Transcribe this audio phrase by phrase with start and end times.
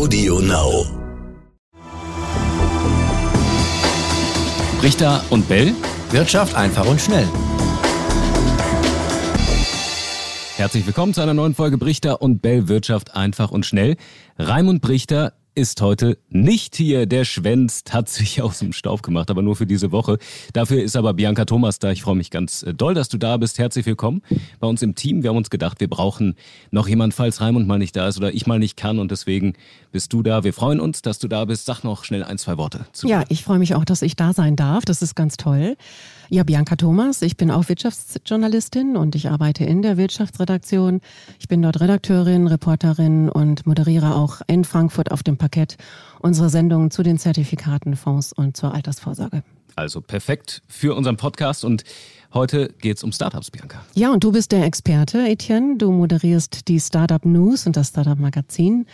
[0.00, 0.86] Audio Now.
[4.82, 5.74] Richter und Bell.
[6.10, 7.28] Wirtschaft einfach und schnell.
[10.56, 13.98] Herzlich willkommen zu einer neuen Folge Brichter und Bell Wirtschaft einfach und schnell.
[14.38, 17.06] Raimund Brichter ist heute nicht hier.
[17.06, 20.18] Der schwänzt, hat sich aus dem Staub gemacht, aber nur für diese Woche.
[20.52, 21.90] Dafür ist aber Bianca Thomas da.
[21.90, 23.58] Ich freue mich ganz äh, doll, dass du da bist.
[23.58, 24.22] Herzlich willkommen
[24.58, 25.22] bei uns im Team.
[25.22, 26.36] Wir haben uns gedacht, wir brauchen
[26.70, 28.98] noch jemand, falls Raimund mal nicht da ist oder ich mal nicht kann.
[28.98, 29.54] Und deswegen
[29.92, 30.44] bist du da.
[30.44, 31.66] Wir freuen uns, dass du da bist.
[31.66, 32.86] Sag noch schnell ein, zwei Worte.
[32.92, 34.84] Zu ja, ich freue mich auch, dass ich da sein darf.
[34.84, 35.76] Das ist ganz toll.
[36.32, 37.22] Ja, Bianca Thomas.
[37.22, 41.00] Ich bin auch Wirtschaftsjournalistin und ich arbeite in der Wirtschaftsredaktion.
[41.40, 45.76] Ich bin dort Redakteurin, Reporterin und moderiere auch in Frankfurt auf dem Parkett
[46.20, 49.42] unsere Sendungen zu den Zertifikaten, Fonds und zur Altersvorsorge.
[49.74, 51.82] Also perfekt für unseren Podcast und
[52.32, 53.84] heute geht es um Startups, Bianca.
[53.94, 55.78] Ja, und du bist der Experte, Etienne.
[55.78, 58.86] Du moderierst die Startup News und das Startup Magazin.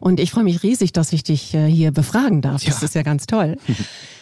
[0.00, 2.64] Und ich freue mich riesig, dass ich dich äh, hier befragen darf.
[2.64, 2.84] Das ja.
[2.86, 3.58] ist ja ganz toll.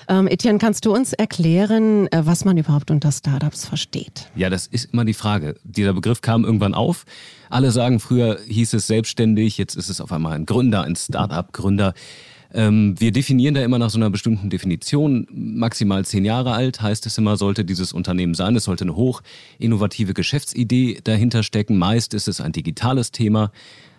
[0.08, 4.30] ähm, Etienne, kannst du uns erklären, äh, was man überhaupt unter Startups versteht?
[4.34, 5.56] Ja, das ist immer die Frage.
[5.64, 7.04] Dieser Begriff kam irgendwann auf.
[7.50, 11.94] Alle sagen, früher hieß es selbstständig, jetzt ist es auf einmal ein Gründer, ein Startup-Gründer.
[12.52, 15.26] Ähm, wir definieren da immer nach so einer bestimmten Definition.
[15.30, 18.56] Maximal zehn Jahre alt heißt es immer, sollte dieses Unternehmen sein.
[18.56, 19.22] Es sollte eine hoch
[19.58, 21.76] innovative Geschäftsidee dahinter stecken.
[21.76, 23.52] Meist ist es ein digitales Thema.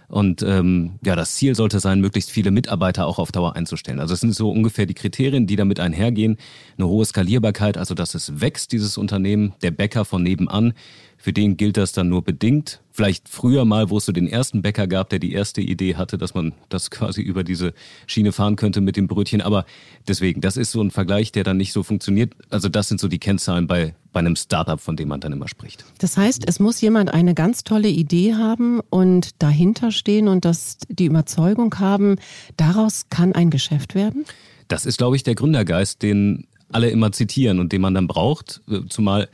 [0.09, 3.99] Und ähm, ja, das Ziel sollte sein, möglichst viele Mitarbeiter auch auf Dauer einzustellen.
[3.99, 6.37] Also es sind so ungefähr die Kriterien, die damit einhergehen.
[6.77, 9.53] Eine hohe Skalierbarkeit, also dass es wächst, dieses Unternehmen.
[9.61, 10.73] Der Bäcker von nebenan
[11.21, 12.79] für den gilt das dann nur bedingt.
[12.91, 16.17] Vielleicht früher mal, wo es so den ersten Bäcker gab, der die erste Idee hatte,
[16.17, 17.73] dass man das quasi über diese
[18.07, 19.41] Schiene fahren könnte mit dem Brötchen.
[19.41, 19.65] Aber
[20.07, 22.33] deswegen, das ist so ein Vergleich, der dann nicht so funktioniert.
[22.49, 25.49] Also das sind so die Kennzahlen bei, bei einem Startup, von dem man dann immer
[25.49, 25.83] spricht.
[25.97, 30.77] Das heißt, es muss jemand eine ganz tolle Idee haben und dahinter stehen und das,
[30.87, 32.15] die Überzeugung haben,
[32.55, 34.23] daraus kann ein Geschäft werden?
[34.69, 38.61] Das ist, glaube ich, der Gründergeist, den alle immer zitieren und den man dann braucht.
[38.87, 39.27] Zumal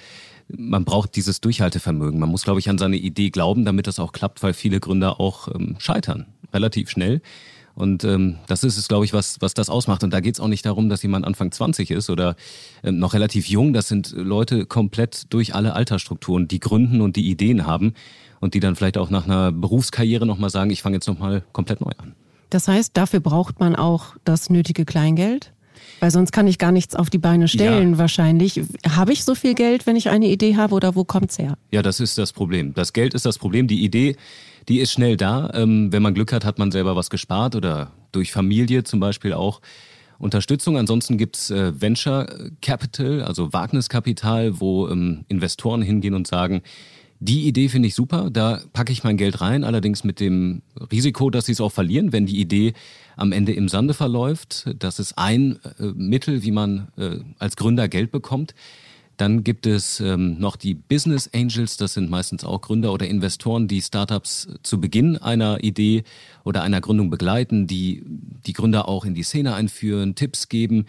[0.47, 2.19] man braucht dieses Durchhaltevermögen.
[2.19, 5.19] Man muss, glaube ich, an seine Idee glauben, damit das auch klappt, weil viele Gründer
[5.19, 7.21] auch ähm, scheitern, relativ schnell.
[7.73, 10.03] Und ähm, das ist es, glaube ich, was, was das ausmacht.
[10.03, 12.35] Und da geht es auch nicht darum, dass jemand Anfang 20 ist oder
[12.83, 13.73] ähm, noch relativ jung.
[13.73, 17.93] Das sind Leute komplett durch alle Altersstrukturen, die gründen und die Ideen haben
[18.39, 21.81] und die dann vielleicht auch nach einer Berufskarriere nochmal sagen, ich fange jetzt nochmal komplett
[21.81, 22.15] neu an.
[22.49, 25.51] Das heißt, dafür braucht man auch das nötige Kleingeld?
[25.99, 27.97] Weil sonst kann ich gar nichts auf die Beine stellen, ja.
[27.97, 28.61] wahrscheinlich.
[28.87, 31.57] Habe ich so viel Geld, wenn ich eine Idee habe, oder wo kommt es her?
[31.71, 32.73] Ja, das ist das Problem.
[32.73, 33.67] Das Geld ist das Problem.
[33.67, 34.15] Die Idee,
[34.67, 35.51] die ist schnell da.
[35.53, 39.33] Ähm, wenn man Glück hat, hat man selber was gespart oder durch Familie zum Beispiel
[39.33, 39.61] auch.
[40.17, 40.77] Unterstützung.
[40.77, 42.27] Ansonsten gibt's äh, Venture
[42.61, 46.61] Capital, also Wagniskapital, wo ähm, Investoren hingehen und sagen,
[47.19, 50.61] die Idee finde ich super, da packe ich mein Geld rein, allerdings mit dem
[50.91, 52.73] Risiko, dass sie es auch verlieren, wenn die Idee
[53.15, 54.67] am Ende im Sande verläuft.
[54.79, 58.53] Das ist ein äh, Mittel, wie man äh, als Gründer Geld bekommt.
[59.17, 63.67] Dann gibt es ähm, noch die Business Angels, das sind meistens auch Gründer oder Investoren,
[63.67, 66.03] die Startups zu Beginn einer Idee
[66.43, 70.85] oder einer Gründung begleiten, die die Gründer auch in die Szene einführen, Tipps geben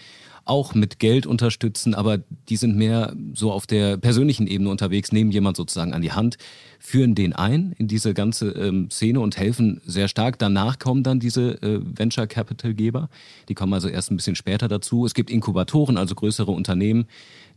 [0.46, 5.32] auch mit Geld unterstützen, aber die sind mehr so auf der persönlichen Ebene unterwegs, nehmen
[5.32, 6.38] jemand sozusagen an die Hand,
[6.78, 10.38] führen den ein in diese ganze ähm, Szene und helfen sehr stark.
[10.38, 13.08] Danach kommen dann diese äh, Venture Capital Geber.
[13.48, 15.04] Die kommen also erst ein bisschen später dazu.
[15.04, 17.06] Es gibt Inkubatoren, also größere Unternehmen,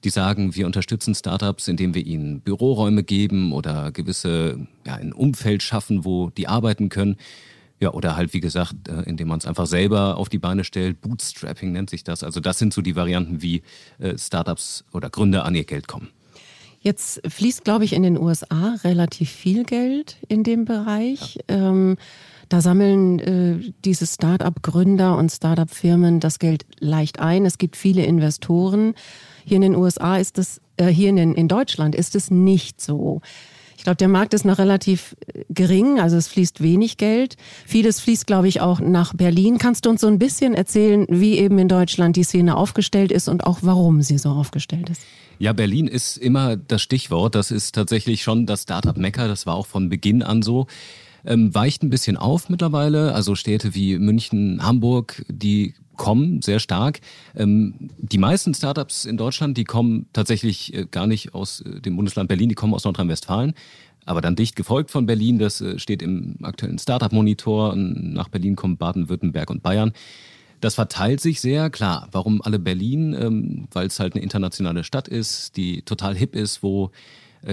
[0.04, 5.64] die sagen, wir unterstützen Startups, indem wir ihnen Büroräume geben oder gewisse, ja, ein Umfeld
[5.64, 7.18] schaffen, wo die arbeiten können.
[7.82, 11.00] Ja, oder halt, wie gesagt, äh, indem man es einfach selber auf die Beine stellt.
[11.02, 12.24] Bootstrapping nennt sich das.
[12.24, 13.62] Also das sind so die Varianten, wie
[14.00, 16.10] äh, Startups oder Gründer an ihr Geld kommen.
[16.82, 21.40] Jetzt fließt, glaube ich, in den USA relativ viel Geld in dem Bereich.
[21.50, 21.70] Ja.
[21.70, 21.98] Ähm,
[22.50, 27.46] da sammeln äh, diese Start-up-Gründer und Start-up-Firmen das Geld leicht ein.
[27.46, 28.96] Es gibt viele Investoren.
[29.46, 33.22] Hier in den USA ist es, äh, hier in, in Deutschland ist es nicht so.
[33.78, 37.38] Ich glaube, der Markt ist noch relativ äh, gering, also es fließt wenig Geld.
[37.66, 39.58] Vieles fließt, glaube ich, auch nach Berlin.
[39.58, 43.30] Kannst du uns so ein bisschen erzählen, wie eben in Deutschland die Szene aufgestellt ist
[43.30, 45.04] und auch warum sie so aufgestellt ist?
[45.38, 47.36] Ja, Berlin ist immer das Stichwort.
[47.36, 49.30] Das ist tatsächlich schon das Startup-Mecker.
[49.30, 50.68] Das war auch von Beginn an so.
[51.26, 53.14] Ähm, weicht ein bisschen auf mittlerweile.
[53.14, 57.02] Also Städte wie München, Hamburg, die kommen sehr stark.
[57.36, 61.98] Ähm, die meisten Startups in Deutschland, die kommen tatsächlich äh, gar nicht aus äh, dem
[61.98, 63.54] Bundesland Berlin, die kommen aus Nordrhein-Westfalen.
[64.06, 67.76] Aber dann dicht gefolgt von Berlin, das äh, steht im aktuellen Startup-Monitor.
[67.76, 69.92] Nach Berlin kommen Baden-Württemberg und Bayern.
[70.62, 72.08] Das verteilt sich sehr, klar.
[72.12, 73.14] Warum alle Berlin?
[73.14, 76.92] Ähm, Weil es halt eine internationale Stadt ist, die total hip ist, wo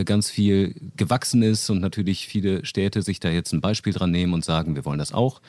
[0.05, 4.35] ganz viel gewachsen ist und natürlich viele Städte sich da jetzt ein Beispiel dran nehmen
[4.35, 5.41] und sagen, wir wollen das auch.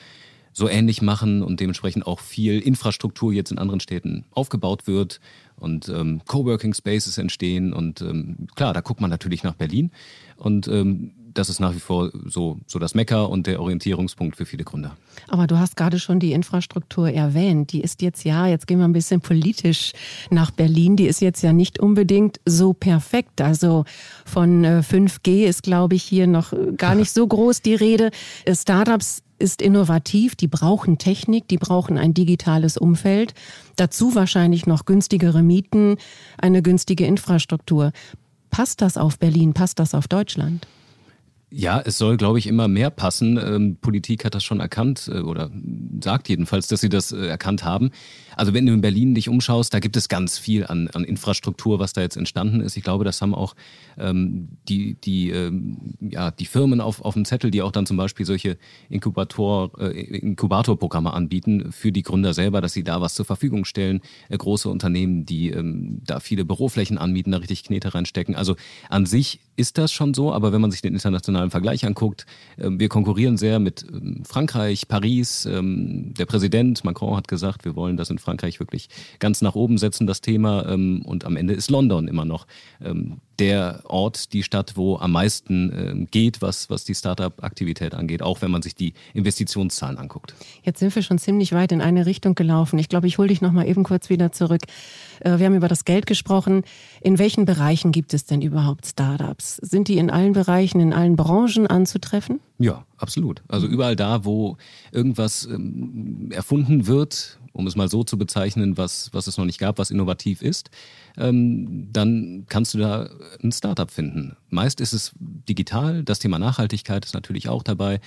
[0.52, 5.20] so ähnlich machen und dementsprechend auch viel Infrastruktur jetzt in anderen Städten aufgebaut wird
[5.56, 7.72] und ähm, Coworking Spaces entstehen.
[7.72, 9.90] Und ähm, klar, da guckt man natürlich nach Berlin.
[10.36, 14.44] Und ähm, das ist nach wie vor so, so das Mekka und der Orientierungspunkt für
[14.44, 14.96] viele Gründer.
[15.28, 17.72] Aber du hast gerade schon die Infrastruktur erwähnt.
[17.72, 19.92] Die ist jetzt ja, jetzt gehen wir ein bisschen politisch
[20.30, 23.40] nach Berlin, die ist jetzt ja nicht unbedingt so perfekt.
[23.40, 23.84] Also
[24.24, 28.10] von 5G äh, ist, glaube ich, hier noch gar nicht so groß die Rede.
[28.50, 33.34] Startups ist innovativ, die brauchen Technik, die brauchen ein digitales Umfeld,
[33.76, 35.96] dazu wahrscheinlich noch günstigere Mieten,
[36.38, 37.92] eine günstige Infrastruktur.
[38.50, 39.54] Passt das auf Berlin?
[39.54, 40.66] Passt das auf Deutschland?
[41.50, 43.38] Ja, es soll, glaube ich, immer mehr passen.
[43.38, 45.50] Ähm, Politik hat das schon erkannt äh, oder
[46.02, 47.90] sagt jedenfalls, dass sie das äh, erkannt haben.
[48.36, 51.78] Also wenn du in Berlin dich umschaust, da gibt es ganz viel an, an Infrastruktur,
[51.78, 52.76] was da jetzt entstanden ist.
[52.76, 53.54] Ich glaube, das haben auch
[53.98, 57.96] ähm, die, die, ähm, ja, die Firmen auf, auf dem Zettel, die auch dann zum
[57.96, 58.58] Beispiel solche
[58.88, 64.00] Inkubator, äh, Inkubatorprogramme anbieten für die Gründer selber, dass sie da was zur Verfügung stellen.
[64.28, 68.34] Äh, große Unternehmen, die ähm, da viele Büroflächen anbieten, da richtig Knete reinstecken.
[68.34, 68.56] Also
[68.88, 72.68] an sich ist das schon so, aber wenn man sich den internationalen Vergleich anguckt, äh,
[72.70, 75.46] wir konkurrieren sehr mit ähm, Frankreich, Paris.
[75.46, 79.78] Ähm, der Präsident Macron hat gesagt, wir wollen das in Frankreich wirklich ganz nach oben
[79.78, 80.66] setzen, das Thema.
[80.68, 82.46] Ähm, und am Ende ist London immer noch
[83.38, 88.42] der Ort, die Stadt, wo am meisten äh, geht, was, was die Startup-Aktivität angeht, auch
[88.42, 90.34] wenn man sich die Investitionszahlen anguckt.
[90.62, 92.78] Jetzt sind wir schon ziemlich weit in eine Richtung gelaufen.
[92.78, 94.62] Ich glaube, ich hole dich noch mal eben kurz wieder zurück.
[95.20, 96.62] Äh, wir haben über das Geld gesprochen.
[97.00, 99.56] In welchen Bereichen gibt es denn überhaupt Startups?
[99.56, 102.40] Sind die in allen Bereichen, in allen Branchen anzutreffen?
[102.58, 103.42] Ja, absolut.
[103.46, 104.56] Also überall da, wo
[104.90, 109.58] irgendwas ähm, erfunden wird, um es mal so zu bezeichnen, was, was es noch nicht
[109.58, 110.70] gab, was innovativ ist,
[111.16, 113.10] ähm, dann kannst du da
[113.42, 114.36] ein Startup finden.
[114.50, 118.00] Meist ist es digital, das Thema Nachhaltigkeit ist natürlich auch dabei.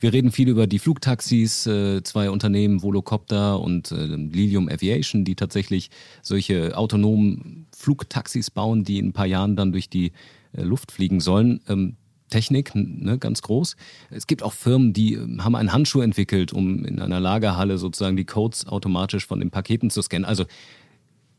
[0.00, 5.36] Wir reden viel über die Flugtaxis, äh, zwei Unternehmen, Volocopter und äh, Lilium Aviation, die
[5.36, 5.90] tatsächlich
[6.22, 10.10] solche autonomen Flugtaxis bauen, die in ein paar Jahren dann durch die
[10.54, 11.60] äh, Luft fliegen sollen.
[12.32, 13.76] Technik, ne, ganz groß.
[14.10, 18.16] Es gibt auch Firmen, die ähm, haben einen Handschuh entwickelt, um in einer Lagerhalle sozusagen
[18.16, 20.24] die Codes automatisch von den Paketen zu scannen.
[20.24, 20.46] Also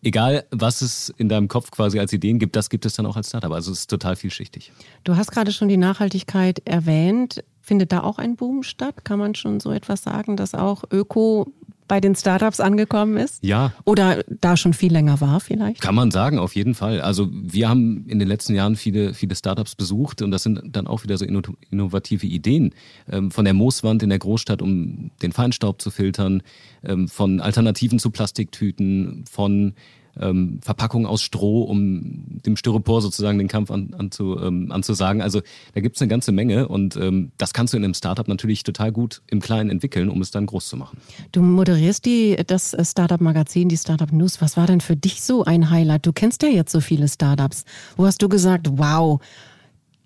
[0.04, 3.16] egal, was es in deinem Kopf quasi als Ideen gibt, das gibt es dann auch
[3.16, 3.52] als Startup.
[3.52, 4.72] Also es ist total vielschichtig.
[5.04, 7.44] Du hast gerade schon die Nachhaltigkeit erwähnt.
[7.62, 9.06] Findet da auch ein Boom statt?
[9.06, 11.52] Kann man schon so etwas sagen, dass auch Öko
[11.88, 13.44] bei den Startups angekommen ist?
[13.44, 13.74] Ja.
[13.86, 15.82] Oder da schon viel länger war vielleicht?
[15.82, 17.02] Kann man sagen, auf jeden Fall.
[17.02, 20.88] Also wir haben in den letzten Jahren viele, viele Startups besucht und das sind dann
[20.88, 22.74] auch wieder so innovative Ideen.
[23.10, 26.42] Ähm, von der Mooswand in der Großstadt, um den Feinstaub zu filtern,
[26.84, 29.74] ähm, von Alternativen zu Plastiktüten, von
[30.20, 35.22] ähm, Verpackung aus Stroh, um dem Styropor sozusagen den Kampf an, an zu, ähm, anzusagen.
[35.22, 35.42] Also
[35.74, 38.64] da gibt es eine ganze Menge und ähm, das kannst du in einem Startup natürlich
[38.64, 41.00] total gut im Kleinen entwickeln, um es dann groß zu machen.
[41.32, 44.42] Du moderierst die, das Startup-Magazin, die Startup News.
[44.42, 46.06] Was war denn für dich so ein Highlight?
[46.06, 47.66] Du kennst ja jetzt so viele Startups.
[47.98, 49.22] Wo hast du gesagt, wow,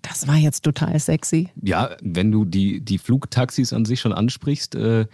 [0.02, 1.48] das war jetzt total sexy?
[1.62, 5.06] Ja, wenn du die, die Flugtaxis an sich schon ansprichst, äh,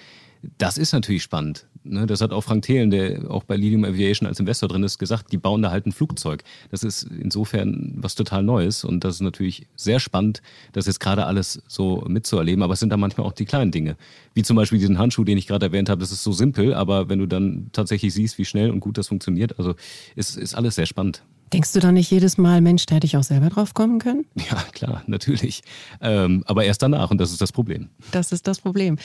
[0.58, 1.66] das ist natürlich spannend.
[1.84, 2.06] Ne?
[2.06, 5.32] Das hat auch Frank Thelen, der auch bei Lilium Aviation als Investor drin ist, gesagt,
[5.32, 6.42] die bauen da halt ein Flugzeug.
[6.70, 10.42] Das ist insofern was total Neues und das ist natürlich sehr spannend,
[10.72, 12.62] das jetzt gerade alles so mitzuerleben.
[12.62, 13.96] Aber es sind da manchmal auch die kleinen Dinge.
[14.32, 16.00] Wie zum Beispiel diesen Handschuh, den ich gerade erwähnt habe.
[16.00, 19.08] Das ist so simpel, aber wenn du dann tatsächlich siehst, wie schnell und gut das
[19.08, 19.74] funktioniert, also
[20.16, 21.22] ist, ist alles sehr spannend.
[21.52, 24.24] Denkst du da nicht jedes Mal, Mensch, da hätte ich auch selber drauf kommen können?
[24.50, 25.62] Ja, klar, natürlich.
[26.00, 27.88] Ähm, aber erst danach und das ist das Problem.
[28.10, 28.96] Das ist das Problem.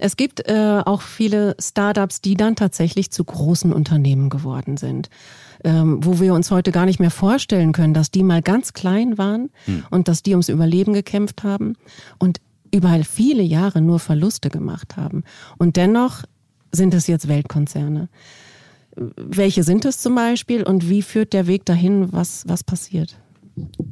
[0.00, 5.10] Es gibt äh, auch viele Startups, die dann tatsächlich zu großen Unternehmen geworden sind,
[5.62, 9.18] ähm, wo wir uns heute gar nicht mehr vorstellen können, dass die mal ganz klein
[9.18, 9.84] waren hm.
[9.90, 11.74] und dass die ums Überleben gekämpft haben
[12.18, 12.40] und
[12.72, 15.22] überall viele Jahre nur Verluste gemacht haben.
[15.58, 16.22] Und dennoch
[16.72, 18.08] sind es jetzt Weltkonzerne.
[18.96, 23.16] Welche sind es zum Beispiel und wie führt der Weg dahin, was, was passiert?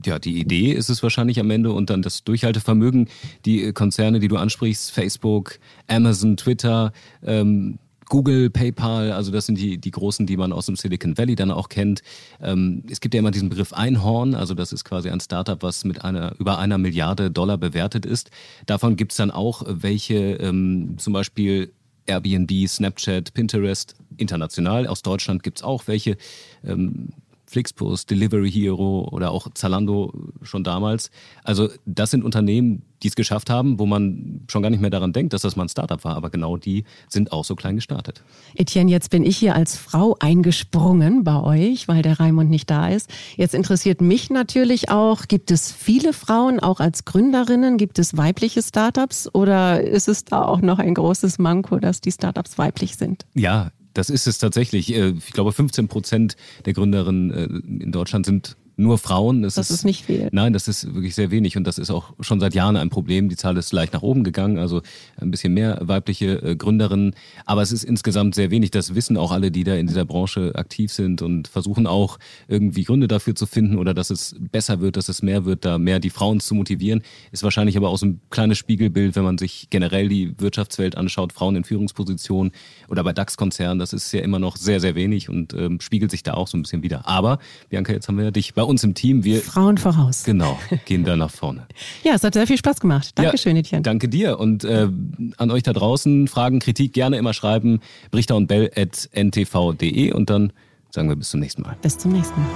[0.04, 3.08] Ja, die Idee ist es wahrscheinlich am Ende und dann das Durchhaltevermögen.
[3.44, 9.78] Die Konzerne, die du ansprichst, Facebook, Amazon, Twitter, ähm, Google, PayPal, also das sind die,
[9.78, 12.02] die großen, die man aus dem Silicon Valley dann auch kennt.
[12.40, 15.84] Ähm, es gibt ja immer diesen Begriff Einhorn, also das ist quasi ein Startup, was
[15.84, 18.30] mit einer über einer Milliarde Dollar bewertet ist.
[18.66, 21.72] Davon gibt es dann auch welche, ähm, zum Beispiel
[22.06, 24.87] Airbnb, Snapchat, Pinterest, international.
[24.87, 26.16] Aus Deutschland gibt es auch welche.
[26.64, 27.10] Ähm,
[27.48, 30.12] Flixbus, Delivery Hero oder auch Zalando
[30.42, 31.10] schon damals.
[31.44, 35.12] Also das sind Unternehmen, die es geschafft haben, wo man schon gar nicht mehr daran
[35.12, 36.16] denkt, dass das mal ein Startup war.
[36.16, 38.22] Aber genau die sind auch so klein gestartet.
[38.54, 42.88] Etienne, jetzt bin ich hier als Frau eingesprungen bei euch, weil der Raimund nicht da
[42.88, 43.08] ist.
[43.36, 47.78] Jetzt interessiert mich natürlich auch, gibt es viele Frauen auch als Gründerinnen?
[47.78, 52.12] Gibt es weibliche Startups oder ist es da auch noch ein großes Manko, dass die
[52.12, 53.24] Startups weiblich sind?
[53.34, 54.94] Ja, das ist es tatsächlich.
[54.94, 59.42] Äh, ich glaube, 15 Prozent der Gründerinnen äh, in Deutschland sind nur Frauen.
[59.42, 60.28] Das, das ist, ist, nicht viel.
[60.30, 63.28] Nein, das ist wirklich sehr wenig und das ist auch schon seit Jahren ein Problem.
[63.28, 64.82] Die Zahl ist leicht nach oben gegangen, also
[65.20, 68.70] ein bisschen mehr weibliche äh, Gründerinnen, aber es ist insgesamt sehr wenig.
[68.70, 72.85] Das wissen auch alle, die da in dieser Branche aktiv sind und versuchen auch irgendwie
[72.85, 75.99] Gründe dafür zu finden oder dass es besser wird, dass es mehr wird, da mehr
[75.99, 77.02] die Frauen zu motivieren.
[77.32, 81.32] Ist wahrscheinlich aber auch so ein kleines Spiegelbild, wenn man sich generell die Wirtschaftswelt anschaut,
[81.32, 82.52] Frauen in Führungspositionen
[82.88, 86.23] oder bei DAX-Konzernen, das ist ja immer noch sehr, sehr wenig und ähm, spiegelt sich
[86.23, 87.08] da auch so ein bisschen wieder.
[87.08, 89.25] Aber Bianca, jetzt haben wir ja dich bei uns im Team.
[89.25, 90.22] Wir, Frauen voraus.
[90.25, 91.66] Genau, gehen da nach vorne.
[92.04, 93.10] ja, es hat sehr viel Spaß gemacht.
[93.16, 93.82] Dankeschön, ja, Etienne.
[93.82, 94.38] Danke dir.
[94.38, 94.88] Und äh,
[95.37, 97.80] an euch da draußen, Fragen, Kritik gerne immer schreiben.
[98.10, 100.52] Brichter und Bell at ntv.de und dann
[100.90, 101.76] sagen wir bis zum nächsten Mal.
[101.82, 102.48] Bis zum nächsten Mal.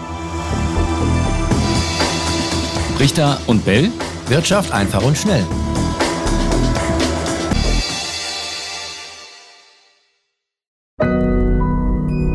[3.01, 3.91] Richter und Bell.
[4.29, 5.45] Wirtschaft einfach und schnell.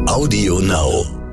[0.07, 1.26] Audio Now.